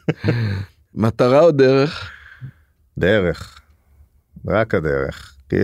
[0.94, 2.10] מטרה או דרך?
[2.98, 3.60] דרך.
[4.48, 5.34] רק הדרך.
[5.48, 5.56] כי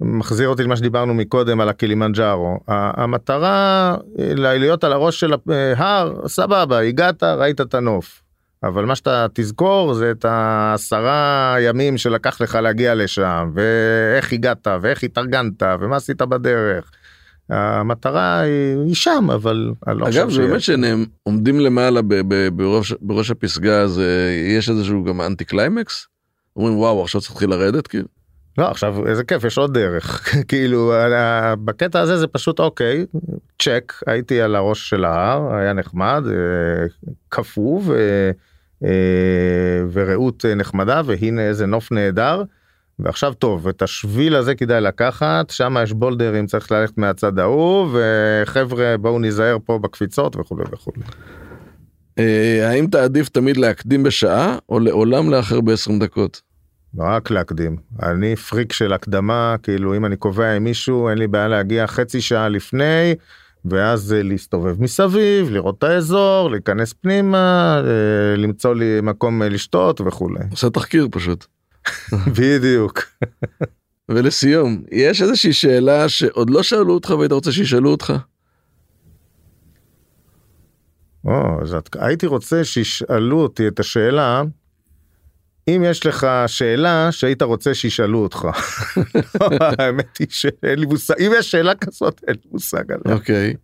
[0.00, 3.96] מחזיר אותי למה שדיברנו מקודם על הקילימנג'ארו המטרה
[4.38, 5.34] להיות על הראש של
[5.76, 8.21] ההר סבבה הגעת ראית את הנוף.
[8.64, 15.04] אבל מה שאתה תזכור זה את העשרה ימים שלקח לך להגיע לשם ואיך הגעת ואיך
[15.04, 16.90] התארגנת ומה עשית בדרך.
[17.48, 23.30] המטרה היא, שם אבל לא אגב זה באמת שהם עומדים למעלה ב, ב, בראש, בראש
[23.30, 26.06] הפסגה זה יש איזשהו גם anti climax.
[26.56, 28.08] אומרים וואו עכשיו צריך לרדת כאילו.
[28.58, 30.92] לא עכשיו איזה כיף יש עוד דרך כאילו
[31.64, 33.06] בקטע הזה זה פשוט אוקיי
[33.62, 36.86] צ'ק הייתי על הראש של ההר היה נחמד אה,
[37.28, 37.94] קפוא.
[37.94, 38.30] אה,
[39.92, 42.42] ורעות אה, נחמדה והנה איזה נוף נהדר.
[42.98, 48.96] ועכשיו טוב את השביל הזה כדאי לקחת שם יש בולדרים צריך ללכת מהצד ההוא וחבר'ה
[48.96, 51.02] בואו ניזהר פה בקפיצות וכולי וכולי.
[52.18, 56.42] אה, האם תעדיף תמיד להקדים בשעה או לעולם לאחר ב-20 דקות?
[56.98, 61.48] רק להקדים אני פריק של הקדמה כאילו אם אני קובע עם מישהו אין לי בעיה
[61.48, 63.14] להגיע חצי שעה לפני
[63.64, 70.40] ואז להסתובב מסביב, לראות את האזור, להיכנס פנימה, אה, למצוא לי מקום אה, לשתות וכולי.
[70.50, 71.46] עושה תחקיר פשוט.
[72.38, 73.02] בדיוק.
[74.08, 78.12] ולסיום, יש איזושהי שאלה שעוד לא שאלו אותך והיית רוצה שישאלו אותך?
[81.24, 84.42] או, אז הייתי רוצה שישאלו אותי את השאלה
[85.68, 88.48] אם יש לך שאלה שהיית רוצה שישאלו אותך.
[89.78, 93.16] האמת היא שאין לי מושג, אם יש שאלה כזאת אין לי מושג עליה.
[93.18, 93.54] אוקיי.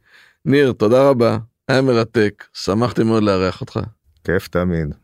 [0.45, 1.39] ניר, תודה רבה,
[1.69, 3.81] היה מרתק, שמחתי מאוד לארח אותך.
[4.25, 4.95] כיף תמיד.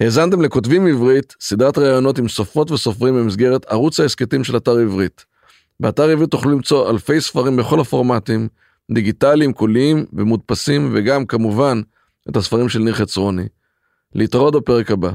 [0.00, 5.24] האזנתם לכותבים עברית, סדרת ראיונות עם סופרות וסופרים במסגרת ערוץ ההסכתים של אתר עברית.
[5.80, 8.48] באתר עברית תוכלו למצוא אלפי ספרים בכל הפורמטים,
[8.90, 11.80] דיגיטליים, קוליים ומודפסים, וגם כמובן
[12.28, 13.46] את הספרים של ניר חצרוני.
[14.14, 15.12] להתראות בפרק הבא.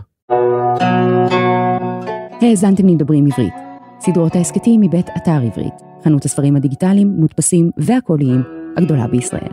[2.41, 3.53] האזנתם לדברים עברית,
[3.99, 8.41] סדרות ההסכתים מבית אתר עברית, חנות הספרים הדיגיטליים, מודפסים והקוליים
[8.77, 9.51] הגדולה בישראל.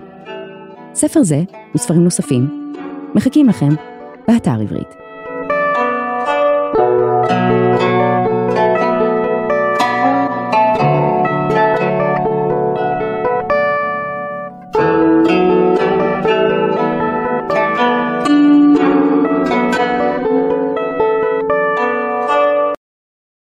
[0.94, 1.42] ספר זה
[1.74, 2.72] וספרים נוספים
[3.14, 3.68] מחכים לכם
[4.28, 5.07] באתר עברית.